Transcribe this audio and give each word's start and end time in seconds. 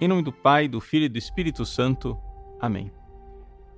Em 0.00 0.06
nome 0.06 0.22
do 0.22 0.32
Pai, 0.32 0.68
do 0.68 0.80
Filho 0.80 1.06
e 1.06 1.08
do 1.08 1.18
Espírito 1.18 1.66
Santo. 1.66 2.16
Amém. 2.60 2.92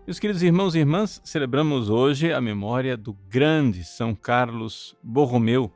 Meus 0.07 0.19
queridos 0.19 0.43
irmãos 0.43 0.75
e 0.75 0.79
irmãs, 0.81 1.19
celebramos 1.25 1.89
hoje 1.89 2.31
a 2.31 2.43
memória 2.43 2.95
do 2.95 3.15
grande 3.27 3.83
São 3.85 4.15
Carlos 4.15 4.95
Borromeu, 5.03 5.73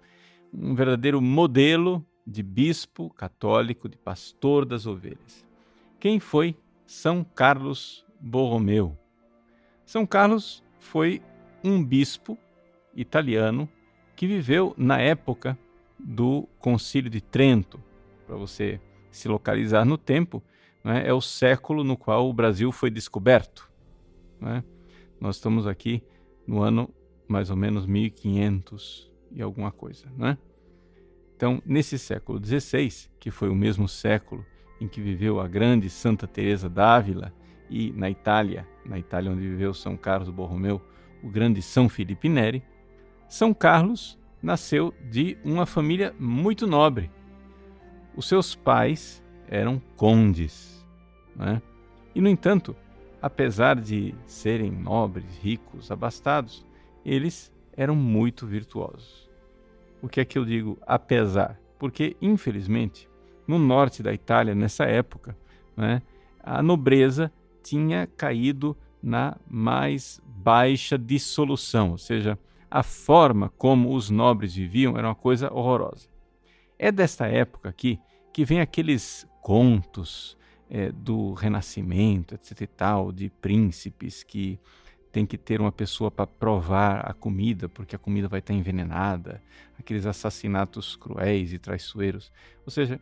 um 0.53 0.75
verdadeiro 0.75 1.19
modelo 1.23 2.05
de 2.27 2.43
bispo 2.43 3.09
católico, 3.09 3.89
de 3.89 3.97
pastor 3.97 4.67
das 4.67 4.85
ovelhas. 4.85 5.47
Quem 5.99 6.21
foi 6.21 6.55
São 6.87 7.25
Carlos 7.25 8.05
Borromeu? 8.21 8.99
São 9.87 10.05
Carlos 10.05 10.63
foi 10.79 11.23
um 11.65 11.83
bispo 11.83 12.37
italiano 12.95 13.67
que 14.15 14.27
viveu 14.27 14.75
na 14.77 15.01
época 15.01 15.59
do 15.99 16.47
Concílio 16.59 17.09
de 17.09 17.23
Trento. 17.23 17.83
Para 18.27 18.37
você 18.37 18.79
se 19.17 19.29
localizar 19.29 19.85
no 19.85 19.97
tempo, 19.97 20.43
né, 20.83 21.07
é 21.07 21.13
o 21.13 21.21
século 21.21 21.85
no 21.85 21.97
qual 21.97 22.29
o 22.29 22.33
Brasil 22.33 22.71
foi 22.73 22.91
descoberto. 22.91 23.71
Né? 24.41 24.63
Nós 25.21 25.37
estamos 25.37 25.67
aqui 25.67 26.03
no 26.47 26.63
ano 26.63 26.93
mais 27.27 27.51
ou 27.51 27.57
menos 27.57 27.87
1500 27.87 29.11
e 29.33 29.41
alguma 29.41 29.73
coisa. 29.73 30.07
Né? 30.17 30.37
Então, 31.37 31.63
nesse 31.65 31.99
século 31.99 32.41
XVI, 32.45 33.09
que 33.19 33.31
foi 33.31 33.49
o 33.49 33.55
mesmo 33.55 33.89
século 33.89 34.45
em 34.81 34.87
que 34.87 35.01
viveu 35.01 35.41
a 35.41 35.49
grande 35.49 35.89
Santa 35.89 36.27
Teresa 36.27 36.69
d'Ávila 36.69 37.33
e 37.71 37.93
na 37.93 38.11
Itália, 38.11 38.67
na 38.85 38.99
Itália 38.99 39.31
onde 39.31 39.41
viveu 39.41 39.73
São 39.73 39.97
Carlos 39.97 40.29
Borromeu, 40.29 40.81
o 41.23 41.31
grande 41.31 41.63
São 41.63 41.89
Felipe 41.89 42.29
Neri, 42.29 42.63
São 43.29 43.55
Carlos 43.55 44.19
nasceu 44.43 44.93
de 45.11 45.39
uma 45.43 45.65
família 45.65 46.15
muito 46.19 46.67
nobre, 46.67 47.11
os 48.17 48.29
seus 48.29 48.55
pais 48.55 49.23
eram 49.49 49.81
condes. 49.97 50.85
Né? 51.35 51.61
E, 52.15 52.21
no 52.21 52.29
entanto, 52.29 52.77
apesar 53.21 53.77
de 53.77 54.15
serem 54.27 54.71
nobres, 54.71 55.39
ricos, 55.39 55.91
abastados, 55.91 56.65
eles 57.05 57.53
eram 57.77 57.97
muito 57.97 58.47
virtuosos. 58.47 59.29
O 60.01 60.09
que 60.09 60.21
é 60.21 60.25
que 60.25 60.39
eu 60.39 60.45
digo 60.45 60.79
apesar? 60.87 61.59
Porque, 61.79 62.17
infelizmente, 62.21 63.09
no 63.47 63.59
norte 63.59 64.03
da 64.03 64.13
Itália, 64.13 64.55
nessa 64.55 64.85
época, 64.85 65.37
né, 65.77 66.03
a 66.43 66.63
nobreza 66.63 67.33
tinha 67.63 68.07
caído 68.07 68.77
na 69.03 69.37
mais 69.49 70.21
baixa 70.27 70.99
dissolução, 70.99 71.93
ou 71.93 71.99
seja, 71.99 72.39
a 72.71 72.83
forma 72.83 73.51
como 73.57 73.95
os 73.95 74.11
nobres 74.11 74.55
viviam 74.55 74.97
era 74.97 75.09
uma 75.09 75.15
coisa 75.15 75.53
horrorosa. 75.53 76.09
É 76.79 76.91
desta 76.91 77.27
época 77.27 77.69
aqui 77.69 78.01
que 78.33 78.45
vem 78.45 78.61
aqueles 78.61 79.27
contos 79.41 80.37
é, 80.69 80.91
do 80.91 81.33
Renascimento, 81.33 82.35
etc 82.35 82.63
e 82.63 82.67
tal, 82.67 83.13
de 83.13 83.31
príncipes 83.31 84.23
que 84.23 84.59
tem 85.13 85.25
que 85.25 85.39
ter 85.39 85.61
uma 85.61 85.71
pessoa 85.71 86.11
para 86.11 86.27
provar 86.27 87.09
a 87.09 87.15
comida, 87.15 87.69
porque 87.69 87.95
a 87.95 87.99
comida 87.99 88.27
vai 88.27 88.41
estar 88.41 88.53
envenenada, 88.53 89.41
aqueles 89.79 90.07
assassinatos 90.07 90.97
cruéis 90.97 91.53
e 91.53 91.59
traiçoeiros. 91.59 92.33
Ou 92.67 92.73
seja, 92.73 93.01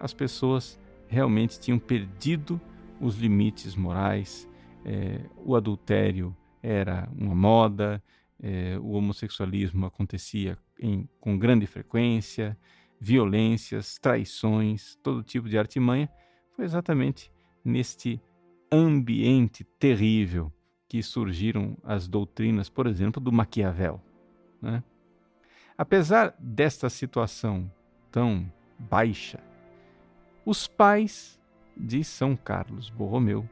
as 0.00 0.12
pessoas 0.12 0.80
realmente 1.06 1.60
tinham 1.60 1.78
perdido 1.78 2.60
os 3.00 3.16
limites 3.16 3.76
morais, 3.76 4.48
é, 4.84 5.20
o 5.44 5.54
adultério 5.54 6.36
era 6.60 7.08
uma 7.16 7.34
moda, 7.34 8.02
é, 8.42 8.76
o 8.80 8.90
homossexualismo 8.92 9.86
acontecia 9.86 10.58
em, 10.80 11.08
com 11.20 11.38
grande 11.38 11.66
frequência, 11.68 12.58
violências, 13.02 13.98
traições, 13.98 14.94
todo 15.02 15.24
tipo 15.24 15.48
de 15.48 15.58
artimanha, 15.58 16.08
foi 16.54 16.64
exatamente 16.64 17.32
neste 17.64 18.22
ambiente 18.70 19.64
terrível 19.64 20.52
que 20.88 21.02
surgiram 21.02 21.76
as 21.82 22.06
doutrinas, 22.06 22.68
por 22.68 22.86
exemplo, 22.86 23.20
do 23.20 23.32
Maquiavel. 23.32 24.00
Né? 24.60 24.84
Apesar 25.76 26.32
desta 26.38 26.88
situação 26.88 27.68
tão 28.08 28.48
baixa, 28.78 29.40
os 30.46 30.68
pais 30.68 31.40
de 31.76 32.04
São 32.04 32.36
Carlos 32.36 32.88
Borromeu, 32.88 33.48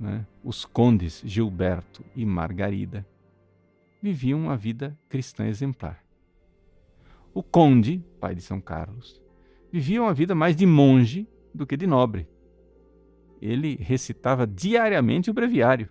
né, 0.00 0.26
os 0.42 0.64
condes 0.64 1.20
Gilberto 1.22 2.02
e 2.14 2.24
Margarida, 2.24 3.06
viviam 4.00 4.40
uma 4.40 4.56
vida 4.56 4.98
cristã 5.06 5.46
exemplar. 5.46 6.05
O 7.36 7.42
conde, 7.42 8.02
pai 8.18 8.34
de 8.34 8.40
São 8.40 8.62
Carlos, 8.62 9.22
vivia 9.70 10.00
uma 10.00 10.14
vida 10.14 10.34
mais 10.34 10.56
de 10.56 10.64
monge 10.64 11.28
do 11.54 11.66
que 11.66 11.76
de 11.76 11.86
nobre. 11.86 12.26
Ele 13.42 13.76
recitava 13.78 14.46
diariamente 14.46 15.28
o 15.30 15.34
breviário, 15.34 15.90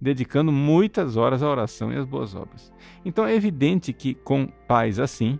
dedicando 0.00 0.50
muitas 0.50 1.16
horas 1.16 1.40
à 1.40 1.48
oração 1.48 1.92
e 1.92 1.96
às 1.96 2.04
boas 2.04 2.34
obras. 2.34 2.72
Então 3.04 3.24
é 3.24 3.32
evidente 3.32 3.92
que, 3.92 4.12
com 4.12 4.48
pais 4.66 4.98
assim, 4.98 5.38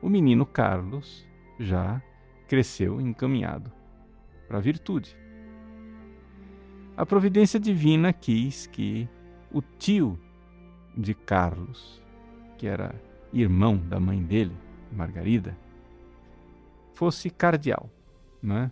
o 0.00 0.08
menino 0.08 0.46
Carlos 0.46 1.28
já 1.60 2.02
cresceu 2.46 3.02
encaminhado 3.02 3.70
para 4.46 4.56
a 4.56 4.62
virtude. 4.62 5.14
A 6.96 7.04
providência 7.04 7.60
divina 7.60 8.10
quis 8.10 8.66
que 8.66 9.06
o 9.52 9.60
tio 9.60 10.18
de 10.96 11.12
Carlos, 11.12 12.02
que 12.56 12.66
era 12.66 13.06
irmão 13.32 13.76
da 13.76 14.00
mãe 14.00 14.22
dele, 14.22 14.56
Margarida, 14.92 15.56
fosse 16.94 17.30
cardeal, 17.30 17.90
né? 18.42 18.70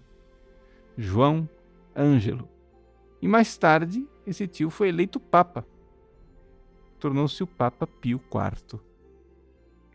João 0.97 1.49
Ângelo. 1.95 2.49
E 3.21 3.29
mais 3.29 3.57
tarde, 3.57 4.07
esse 4.27 4.47
tio 4.47 4.71
foi 4.71 4.89
eleito 4.89 5.21
papa. 5.21 5.67
Tornou-se 6.99 7.43
o 7.43 7.47
Papa 7.47 7.87
Pio 7.87 8.21
IV. 8.33 8.81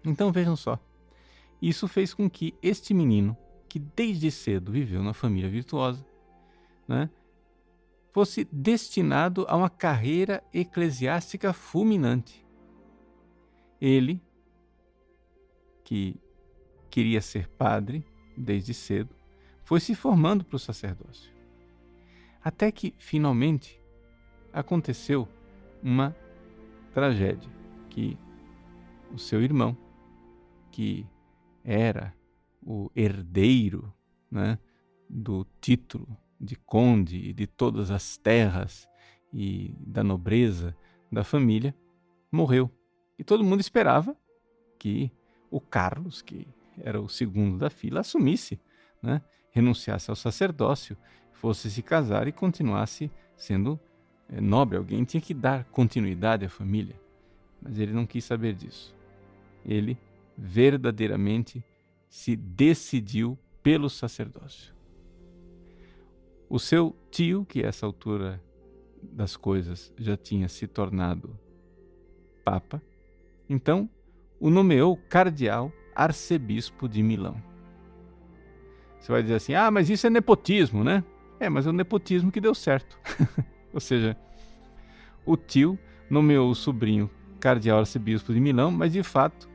Então 0.06 0.32
vejam 0.32 0.56
só. 0.56 0.80
Isso 1.62 1.88
fez 1.88 2.14
com 2.14 2.30
que 2.30 2.54
este 2.62 2.94
menino, 2.94 3.36
que 3.68 3.80
desde 3.80 4.32
cedo 4.32 4.72
viveu 4.72 5.04
na 5.04 5.14
família 5.14 5.50
virtuosa, 5.50 6.06
né, 6.88 7.10
fosse 8.12 8.48
destinado 8.52 9.46
a 9.48 9.56
uma 9.56 9.70
carreira 9.70 10.44
eclesiástica 10.54 11.54
fulminante. 11.54 12.46
Ele 13.80 14.22
que 15.92 16.16
queria 16.90 17.20
ser 17.20 17.50
padre 17.50 18.06
desde 18.38 18.74
cedo, 18.74 19.14
foi 19.62 19.82
se 19.82 19.94
formando 19.94 20.46
para 20.46 20.56
o 20.56 20.60
sacerdócio. 20.60 21.30
Até 22.42 22.72
que, 22.72 22.96
finalmente, 22.98 23.78
aconteceu 24.54 25.28
uma 25.84 26.16
tragédia 26.94 27.52
que 27.90 28.18
o 29.14 29.18
seu 29.18 29.42
irmão, 29.42 29.76
que 30.72 31.06
era 31.62 32.16
o 32.66 32.90
herdeiro 32.96 33.94
né, 34.32 34.58
do 35.10 35.46
título 35.60 36.18
de 36.40 36.56
conde 36.56 37.18
e 37.18 37.34
de 37.34 37.46
todas 37.46 37.92
as 37.92 38.16
terras 38.16 38.88
e 39.34 39.76
da 39.78 40.06
nobreza 40.06 40.74
da 41.12 41.26
família, 41.26 41.76
morreu. 42.32 42.72
E 43.20 43.26
todo 43.26 43.44
mundo 43.44 43.60
esperava 43.60 44.16
que 44.80 45.12
o 45.52 45.60
Carlos, 45.60 46.22
que 46.22 46.48
era 46.82 47.00
o 47.00 47.10
segundo 47.10 47.58
da 47.60 47.70
fila, 47.70 48.00
assumisse, 48.00 48.60
né? 49.04 49.22
renunciasse 49.52 50.10
ao 50.10 50.16
sacerdócio, 50.16 50.98
fosse 51.34 51.70
se 51.70 51.84
casar 51.84 52.28
e 52.28 52.32
continuasse 52.32 53.12
sendo 53.36 53.80
é, 54.30 54.40
nobre. 54.40 54.78
Alguém 54.78 55.04
tinha 55.04 55.22
que 55.22 55.34
dar 55.34 55.66
continuidade 55.66 56.46
à 56.46 56.50
família. 56.50 56.96
Mas 57.62 57.78
ele 57.78 57.92
não 57.92 58.06
quis 58.06 58.24
saber 58.24 58.54
disso. 58.56 58.96
Ele 59.66 59.98
verdadeiramente 60.38 61.64
se 62.10 62.36
decidiu 62.36 63.38
pelo 63.62 63.90
sacerdócio. 63.90 64.74
O 66.50 66.60
seu 66.60 66.96
tio, 67.12 67.46
que 67.46 67.64
a 67.64 67.68
essa 67.68 67.86
altura 67.86 68.42
das 69.02 69.36
coisas 69.36 69.94
já 69.98 70.18
tinha 70.18 70.48
se 70.48 70.68
tornado 70.68 71.40
papa, 72.44 72.82
então 73.48 73.90
o 74.42 74.50
nomeou 74.50 74.98
cardeal 75.08 75.72
arcebispo 75.96 76.90
de 76.90 77.04
Milão. 77.04 77.42
Você 79.00 79.12
vai 79.12 79.22
dizer 79.22 79.36
assim: 79.36 79.54
ah, 79.54 79.70
mas 79.70 79.90
isso 79.90 80.08
é 80.08 80.10
nepotismo, 80.10 80.84
né? 80.84 81.04
É, 81.40 81.48
mas 81.48 81.68
é 81.68 81.70
o 81.70 81.74
nepotismo 81.74 82.32
que 82.32 82.42
deu 82.42 82.54
certo. 82.56 83.00
Ou 83.74 83.80
seja, 83.80 84.18
o 85.26 85.38
tio 85.38 85.78
nomeou 86.10 86.50
o 86.50 86.56
sobrinho 86.56 87.10
cardeal 87.40 87.80
arcebispo 87.80 88.34
de 88.34 88.40
Milão, 88.40 88.72
mas 88.72 88.92
de 88.92 89.02
fato 89.02 89.50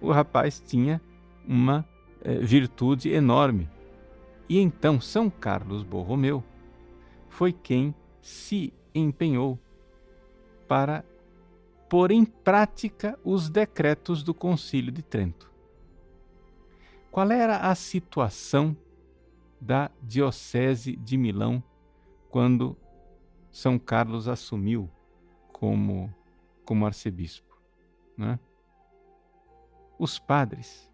o 0.00 0.10
rapaz 0.10 0.60
tinha 0.60 1.00
uma 1.46 1.86
é, 2.22 2.34
virtude 2.34 3.10
enorme. 3.10 3.68
E 4.48 4.58
então 4.58 5.00
São 5.00 5.30
Carlos 5.30 5.82
Borromeu 5.82 6.42
foi 7.28 7.52
quem 7.52 7.94
se 8.20 8.72
empenhou 8.94 9.58
para 10.66 11.04
pôr 11.90 12.12
em 12.12 12.24
prática 12.24 13.18
os 13.22 13.50
decretos 13.50 14.22
do 14.22 14.32
Concílio 14.32 14.90
de 14.90 15.02
Trento. 15.02 15.50
Qual 17.10 17.30
era 17.30 17.58
a 17.58 17.74
situação 17.74 18.76
da 19.60 19.90
Diocese 20.00 20.96
de 20.96 21.18
Milão 21.18 21.62
quando 22.30 22.76
São 23.50 23.78
Carlos 23.78 24.28
assumiu 24.28 24.88
como, 25.52 26.14
como 26.64 26.86
arcebispo. 26.86 27.60
Né? 28.16 28.38
Os 29.98 30.18
padres, 30.18 30.90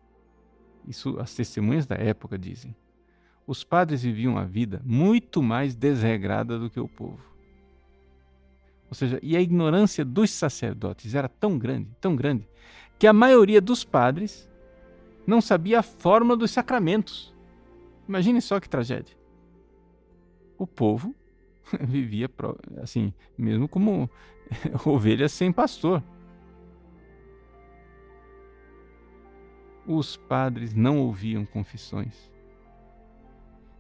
isso 0.88 1.20
as 1.20 1.34
testemunhas 1.34 1.86
da 1.86 1.94
época 1.94 2.38
dizem, 2.38 2.74
os 3.46 3.62
padres 3.62 4.02
viviam 4.02 4.36
a 4.36 4.44
vida 4.44 4.82
muito 4.84 5.40
mais 5.40 5.76
desregrada 5.76 6.58
do 6.58 6.68
que 6.68 6.80
o 6.80 6.88
povo. 6.88 7.35
Ou 8.88 8.94
seja, 8.94 9.18
e 9.22 9.36
a 9.36 9.40
ignorância 9.40 10.04
dos 10.04 10.30
sacerdotes 10.30 11.14
era 11.14 11.28
tão 11.28 11.58
grande, 11.58 11.88
tão 12.00 12.14
grande, 12.14 12.48
que 12.98 13.06
a 13.06 13.12
maioria 13.12 13.60
dos 13.60 13.84
padres 13.84 14.48
não 15.26 15.40
sabia 15.40 15.80
a 15.80 15.82
forma 15.82 16.36
dos 16.36 16.50
sacramentos. 16.50 17.34
Imagine 18.08 18.40
só 18.40 18.60
que 18.60 18.68
tragédia. 18.68 19.16
O 20.56 20.66
povo 20.66 21.14
vivia 21.80 22.30
assim, 22.80 23.12
mesmo 23.36 23.68
como 23.68 24.08
ovelhas 24.86 25.32
sem 25.32 25.52
pastor. 25.52 26.02
Os 29.86 30.16
padres 30.16 30.74
não 30.74 30.98
ouviam 30.98 31.44
confissões. 31.44 32.30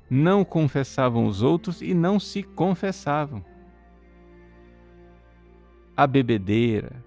Não 0.08 0.44
confessavam 0.44 1.26
os 1.26 1.42
outros 1.42 1.82
e 1.82 1.94
não 1.94 2.20
se 2.20 2.42
confessavam. 2.42 3.44
A 5.96 6.06
bebedeira, 6.06 7.02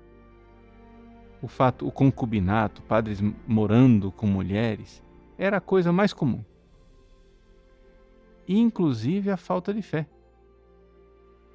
o 1.41 1.47
fato, 1.47 1.87
o 1.87 1.91
concubinato, 1.91 2.81
padres 2.81 3.21
morando 3.47 4.11
com 4.11 4.25
mulheres, 4.25 5.03
era 5.37 5.57
a 5.57 5.61
coisa 5.61 5.91
mais 5.93 6.11
comum. 6.11 6.43
Inclusive 8.47 9.29
a 9.29 9.37
falta 9.37 9.73
de 9.73 9.81
fé. 9.81 10.07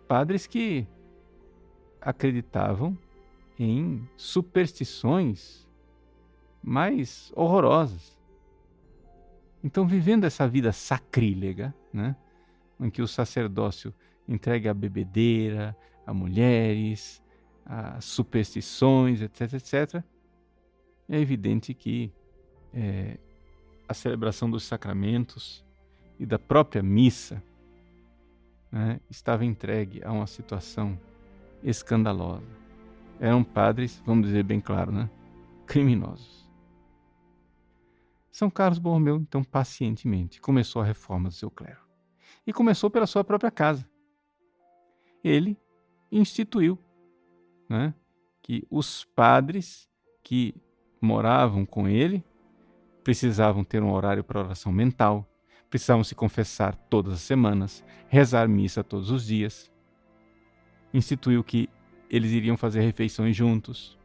Padres 0.07 0.47
que 0.47 0.87
acreditavam 2.01 2.97
em 3.59 4.07
superstições 4.17 5.67
mais 6.63 7.33
horrorosas. 7.35 8.17
Então, 9.63 9.87
vivendo 9.87 10.25
essa 10.25 10.47
vida 10.47 10.73
sacrílega, 10.73 11.75
né, 11.93 12.15
em 12.79 12.91
que 12.91 13.03
o 13.03 13.09
sacerdócio 13.09 13.93
entregue 14.29 14.69
a 14.69 14.75
bebedeira, 14.75 15.77
a 16.07 16.13
mulheres, 16.13 17.23
as 17.65 18.05
superstições, 18.05 19.21
etc, 19.21 19.55
etc, 19.55 20.05
é 21.09 21.19
evidente 21.19 21.75
que 21.75 22.13
é, 22.73 23.19
a 23.89 23.95
celebração 23.95 24.51
dos 24.51 24.65
sacramentos 24.65 25.65
e 26.19 26.27
da 26.27 26.39
própria 26.39 26.83
missa 26.83 27.43
né, 28.71 29.01
estava 29.09 29.45
entregue 29.45 30.03
a 30.05 30.13
uma 30.13 30.27
situação 30.27 30.99
escandalosa. 31.63 32.47
Eram 33.21 33.45
padres, 33.45 34.03
vamos 34.05 34.27
dizer 34.27 34.43
bem 34.43 34.61
claro, 34.61 34.91
né, 34.91 35.09
criminosos. 35.67 36.45
São 38.31 38.51
Carlos 38.51 38.81
Borromeu, 38.81 39.17
então, 39.17 39.45
pacientemente 39.45 40.41
começou 40.41 40.83
a 40.83 40.85
reforma 40.85 41.29
do 41.29 41.35
seu 41.35 41.51
clero. 41.51 41.81
E 42.45 42.53
começou 42.53 42.91
pela 42.91 43.07
sua 43.07 43.23
própria 43.23 43.51
casa. 43.51 43.89
Ele 45.23 45.57
instituiu 46.11 46.79
né, 47.69 47.95
que 48.43 48.67
os 48.71 49.05
padres 49.05 49.89
que 50.23 50.55
moravam 51.01 51.67
com 51.67 51.89
ele 51.89 52.25
precisavam 53.03 53.63
ter 53.63 53.83
um 53.83 53.93
horário 53.93 54.25
para 54.25 54.41
oração 54.41 54.73
mental, 54.73 55.29
precisavam 55.69 56.03
se 56.03 56.15
confessar 56.15 56.75
todas 56.89 57.15
as 57.15 57.21
semanas, 57.21 57.85
rezar 58.09 58.49
missa 58.49 58.83
todos 58.83 59.11
os 59.11 59.27
dias. 59.27 59.71
Instituiu 60.93 61.45
que 61.45 61.69
eles 62.09 62.33
iriam 62.33 62.57
fazer 62.57 62.81
refeições 62.81 63.37
juntos. 63.37 63.99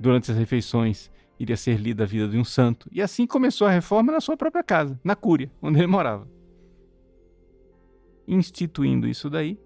Durante 0.00 0.30
as 0.30 0.38
refeições, 0.38 1.10
iria 1.38 1.56
ser 1.56 1.78
lida 1.78 2.04
a 2.04 2.06
vida 2.06 2.28
de 2.28 2.38
um 2.38 2.44
santo. 2.44 2.88
E 2.92 3.02
assim 3.02 3.26
começou 3.26 3.66
a 3.66 3.70
reforma 3.70 4.12
na 4.12 4.20
sua 4.20 4.36
própria 4.36 4.62
casa, 4.62 4.98
na 5.04 5.14
Cúria, 5.14 5.50
onde 5.60 5.78
ele 5.78 5.86
morava. 5.86 6.28
Instituindo 8.26 9.08
isso 9.08 9.28
daí, 9.28 9.58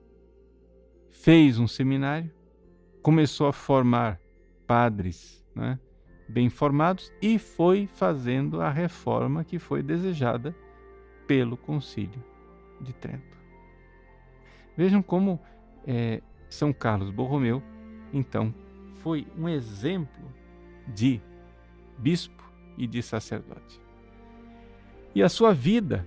fez 1.10 1.58
um 1.58 1.68
seminário, 1.68 2.30
começou 3.02 3.48
a 3.48 3.52
formar 3.52 4.20
padres 4.66 5.44
né, 5.54 5.78
bem 6.28 6.48
formados 6.48 7.12
e 7.20 7.38
foi 7.38 7.86
fazendo 7.86 8.60
a 8.60 8.70
reforma 8.70 9.44
que 9.44 9.58
foi 9.58 9.82
desejada 9.82 10.54
pelo 11.26 11.56
Concílio 11.56 12.22
de 12.80 12.92
Trento. 12.92 13.36
Vejam 14.76 15.02
como 15.02 15.40
é, 15.86 16.22
São 16.48 16.72
Carlos 16.72 17.10
Borromeu, 17.10 17.62
então, 18.12 18.54
foi 18.96 19.26
um 19.36 19.48
exemplo 19.48 20.22
de 20.86 21.20
bispo 21.98 22.42
e 22.76 22.86
de 22.86 23.02
sacerdote. 23.02 23.80
E 25.14 25.22
a 25.22 25.28
sua 25.28 25.52
vida, 25.52 26.06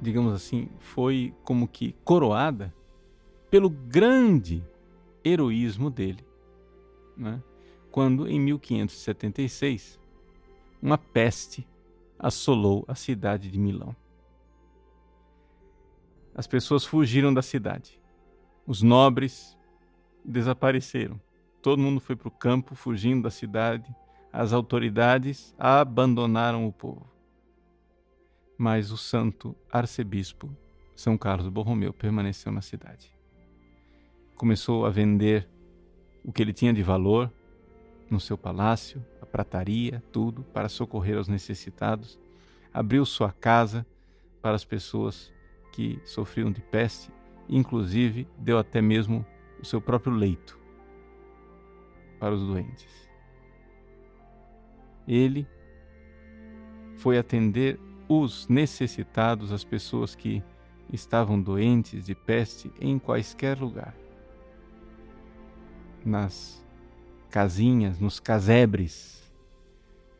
digamos 0.00 0.34
assim, 0.34 0.68
foi 0.78 1.34
como 1.44 1.66
que 1.66 1.94
coroada 2.04 2.72
pelo 3.50 3.68
grande 3.68 4.64
heroísmo 5.24 5.90
dele, 5.90 6.24
né? 7.16 7.42
quando 7.90 8.28
em 8.28 8.38
1576 8.38 9.98
uma 10.82 10.96
peste 10.96 11.66
assolou 12.18 12.84
a 12.88 12.94
cidade 12.94 13.50
de 13.50 13.58
Milão. 13.58 13.94
As 16.34 16.46
pessoas 16.46 16.84
fugiram 16.84 17.34
da 17.34 17.42
cidade. 17.42 18.00
Os 18.66 18.82
nobres 18.82 19.56
desapareceram. 20.24 21.20
Todo 21.60 21.82
mundo 21.82 22.00
foi 22.00 22.16
para 22.16 22.28
o 22.28 22.30
campo 22.30 22.74
fugindo 22.74 23.22
da 23.22 23.30
cidade 23.30 23.94
as 24.32 24.52
autoridades 24.52 25.54
abandonaram 25.58 26.66
o 26.66 26.72
povo. 26.72 27.06
Mas 28.56 28.90
o 28.92 28.96
santo 28.96 29.56
arcebispo 29.70 30.54
São 30.94 31.16
Carlos 31.16 31.48
Borromeu 31.48 31.92
permaneceu 31.92 32.52
na 32.52 32.60
cidade. 32.60 33.10
Começou 34.40 34.86
a 34.86 34.90
vender 34.90 35.46
o 36.24 36.32
que 36.32 36.40
ele 36.40 36.54
tinha 36.54 36.72
de 36.72 36.82
valor 36.82 37.30
no 38.08 38.18
seu 38.18 38.38
palácio, 38.38 39.04
a 39.20 39.26
prataria, 39.26 40.02
tudo, 40.10 40.42
para 40.42 40.70
socorrer 40.70 41.18
aos 41.18 41.28
necessitados. 41.28 42.18
Abriu 42.72 43.04
sua 43.04 43.32
casa 43.32 43.84
para 44.40 44.54
as 44.54 44.64
pessoas 44.64 45.30
que 45.72 46.00
sofriam 46.04 46.50
de 46.50 46.62
peste, 46.62 47.12
inclusive 47.48 48.26
deu 48.38 48.58
até 48.58 48.80
mesmo 48.80 49.26
o 49.60 49.64
seu 49.66 49.80
próprio 49.80 50.14
leito 50.14 50.58
para 52.18 52.34
os 52.34 52.40
doentes 52.40 53.10
ele 55.06 55.46
foi 56.96 57.18
atender 57.18 57.78
os 58.08 58.46
necessitados, 58.48 59.52
as 59.52 59.64
pessoas 59.64 60.14
que 60.14 60.42
estavam 60.92 61.40
doentes 61.40 62.06
de 62.06 62.14
peste 62.14 62.70
em 62.80 62.98
quaisquer 62.98 63.58
lugar. 63.58 63.94
Nas 66.04 66.64
casinhas, 67.30 68.00
nos 68.00 68.18
casebres 68.18 69.32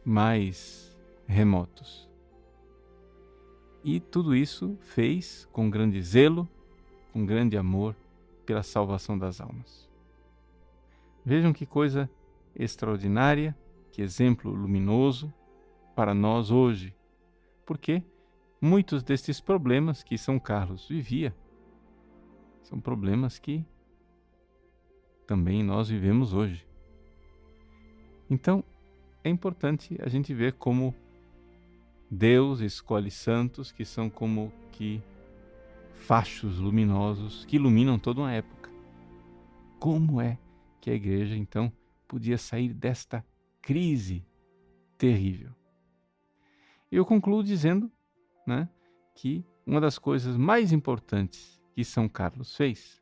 mais 0.04 0.96
remotos. 1.26 2.08
E 3.82 3.98
tudo 3.98 4.34
isso 4.34 4.76
fez 4.80 5.48
com 5.52 5.70
grande 5.70 6.02
zelo, 6.02 6.48
com 7.12 7.24
grande 7.24 7.56
amor 7.56 7.96
pela 8.44 8.62
salvação 8.62 9.18
das 9.18 9.40
almas. 9.40 9.88
Vejam 11.24 11.52
que 11.52 11.64
coisa 11.64 12.10
extraordinária 12.54 13.56
que 13.92 14.02
exemplo 14.02 14.50
luminoso 14.50 15.32
para 15.94 16.14
nós 16.14 16.50
hoje, 16.50 16.94
porque 17.64 18.02
muitos 18.60 19.02
destes 19.02 19.40
problemas 19.40 20.02
que 20.02 20.16
São 20.18 20.38
Carlos 20.38 20.88
vivia 20.88 21.34
são 22.62 22.80
problemas 22.80 23.38
que 23.38 23.64
também 25.30 25.62
nós 25.62 25.88
vivemos 25.88 26.34
hoje. 26.34 26.66
Então, 28.28 28.64
é 29.22 29.30
importante 29.30 29.96
a 30.02 30.08
gente 30.08 30.34
ver 30.34 30.54
como 30.54 30.92
Deus 32.10 32.58
escolhe 32.58 33.12
santos 33.12 33.70
que 33.70 33.84
são 33.84 34.10
como 34.10 34.52
que 34.72 35.00
fachos 35.94 36.58
luminosos 36.58 37.44
que 37.44 37.54
iluminam 37.54 37.96
toda 37.96 38.22
uma 38.22 38.32
época. 38.32 38.68
Como 39.78 40.20
é 40.20 40.36
que 40.80 40.90
a 40.90 40.94
igreja 40.94 41.36
então 41.36 41.72
podia 42.08 42.36
sair 42.36 42.74
desta 42.74 43.24
crise 43.62 44.26
terrível. 44.98 45.52
Eu 46.90 47.06
concluo 47.06 47.44
dizendo 47.44 47.88
né, 48.44 48.68
que 49.14 49.44
uma 49.64 49.80
das 49.80 49.96
coisas 49.96 50.36
mais 50.36 50.72
importantes 50.72 51.62
que 51.72 51.84
São 51.84 52.08
Carlos 52.08 52.56
fez, 52.56 52.99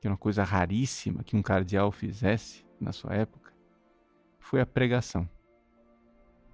que 0.00 0.06
é 0.06 0.10
uma 0.10 0.16
coisa 0.16 0.42
raríssima 0.42 1.22
que 1.22 1.36
um 1.36 1.42
cardeal 1.42 1.92
fizesse 1.92 2.64
na 2.80 2.92
sua 2.92 3.14
época, 3.14 3.52
foi 4.38 4.60
a 4.60 4.66
pregação. 4.66 5.28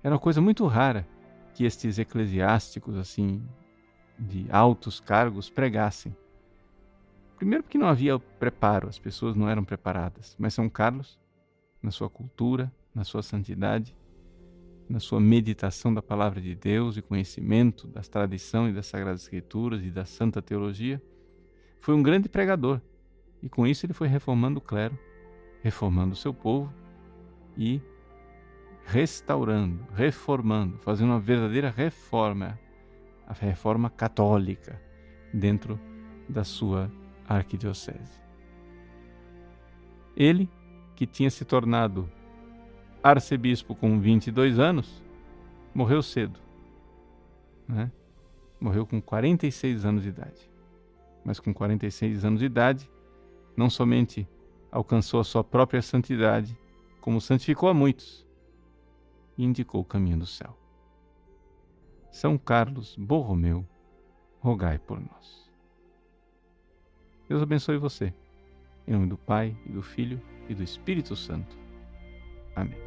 Era 0.02 0.14
uma 0.14 0.20
coisa 0.20 0.40
muito 0.40 0.66
rara 0.66 1.06
que 1.54 1.64
estes 1.64 1.98
eclesiásticos, 1.98 2.96
assim, 2.96 3.42
de 4.18 4.46
altos 4.50 5.00
cargos, 5.00 5.48
pregassem. 5.48 6.14
Primeiro, 7.36 7.62
porque 7.62 7.78
não 7.78 7.86
havia 7.86 8.18
preparo, 8.18 8.88
as 8.88 8.98
pessoas 8.98 9.36
não 9.36 9.48
eram 9.48 9.64
preparadas. 9.64 10.34
Mas 10.38 10.54
São 10.54 10.68
Carlos, 10.68 11.18
na 11.82 11.90
sua 11.90 12.10
cultura, 12.10 12.72
na 12.94 13.04
sua 13.04 13.22
santidade, 13.22 13.96
na 14.88 15.00
sua 15.00 15.20
meditação 15.20 15.92
da 15.92 16.02
palavra 16.02 16.40
de 16.40 16.54
Deus 16.54 16.96
e 16.96 17.02
conhecimento 17.02 17.86
das 17.86 18.08
tradições 18.08 18.70
e 18.70 18.74
das 18.74 18.86
Sagradas 18.86 19.22
Escrituras 19.22 19.82
e 19.82 19.90
da 19.90 20.04
Santa 20.04 20.40
Teologia, 20.40 21.02
foi 21.80 21.94
um 21.94 22.02
grande 22.02 22.28
pregador. 22.28 22.80
E 23.46 23.48
com 23.48 23.64
isso 23.64 23.86
ele 23.86 23.92
foi 23.92 24.08
reformando 24.08 24.58
o 24.58 24.60
clero, 24.60 24.98
reformando 25.62 26.14
o 26.14 26.16
seu 26.16 26.34
povo 26.34 26.74
e 27.56 27.80
restaurando, 28.84 29.86
reformando, 29.94 30.78
fazendo 30.78 31.10
uma 31.10 31.20
verdadeira 31.20 31.70
reforma, 31.70 32.58
a 33.24 33.32
reforma 33.32 33.88
católica 33.88 34.82
dentro 35.32 35.78
da 36.28 36.42
sua 36.42 36.90
arquidiocese. 37.28 38.20
Ele, 40.16 40.50
que 40.96 41.06
tinha 41.06 41.30
se 41.30 41.44
tornado 41.44 42.10
arcebispo 43.00 43.76
com 43.76 44.00
22 44.00 44.58
anos, 44.58 45.04
morreu 45.72 46.02
cedo. 46.02 46.40
Né? 47.68 47.92
Morreu 48.60 48.84
com 48.84 49.00
46 49.00 49.84
anos 49.84 50.02
de 50.02 50.08
idade. 50.08 50.50
Mas 51.24 51.38
com 51.38 51.54
46 51.54 52.24
anos 52.24 52.40
de 52.40 52.46
idade, 52.46 52.90
não 53.56 53.70
somente 53.70 54.28
alcançou 54.70 55.20
a 55.20 55.24
sua 55.24 55.42
própria 55.42 55.80
santidade, 55.80 56.56
como 57.00 57.20
santificou 57.20 57.68
a 57.68 57.74
muitos 57.74 58.26
e 59.38 59.44
indicou 59.44 59.80
o 59.80 59.84
caminho 59.84 60.18
do 60.18 60.26
céu. 60.26 60.56
São 62.10 62.38
Carlos 62.38 62.96
Borromeu, 62.96 63.66
rogai 64.40 64.78
por 64.78 65.00
nós. 65.00 65.50
Deus 67.28 67.42
abençoe 67.42 67.78
você. 67.78 68.14
Em 68.86 68.92
nome 68.92 69.08
do 69.08 69.18
Pai, 69.18 69.56
e 69.66 69.72
do 69.72 69.82
Filho 69.82 70.20
e 70.48 70.54
do 70.54 70.62
Espírito 70.62 71.16
Santo. 71.16 71.56
Amém. 72.54 72.85